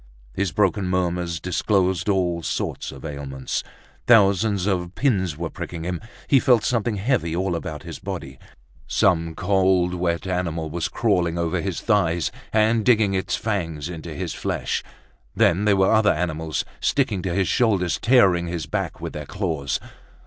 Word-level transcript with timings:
His 0.33 0.51
broken 0.51 0.87
murmurs 0.87 1.39
disclosed 1.39 2.09
all 2.09 2.41
sorts 2.41 2.91
of 2.91 3.05
ailments. 3.05 3.63
Thousands 4.07 4.65
of 4.65 4.95
pins 4.95 5.37
were 5.37 5.51
pricking 5.51 5.83
him. 5.83 6.01
He 6.27 6.39
felt 6.39 6.63
something 6.63 6.95
heavy 6.95 7.35
all 7.35 7.55
about 7.55 7.83
his 7.83 7.99
body; 7.99 8.39
some 8.87 9.35
cold, 9.35 9.93
wet 9.93 10.25
animal 10.25 10.71
was 10.71 10.87
crawling 10.89 11.37
over 11.37 11.61
his 11.61 11.81
thighs 11.81 12.31
and 12.51 12.83
digging 12.83 13.13
its 13.13 13.35
fangs 13.35 13.89
into 13.89 14.15
his 14.15 14.33
flesh. 14.33 14.81
Then 15.35 15.65
there 15.65 15.77
were 15.77 15.93
other 15.93 16.11
animals 16.11 16.65
sticking 16.79 17.21
to 17.21 17.35
his 17.35 17.47
shoulders, 17.47 17.99
tearing 18.01 18.47
his 18.47 18.65
back 18.65 19.01
with 19.01 19.13
their 19.13 19.27
claws. 19.27 19.79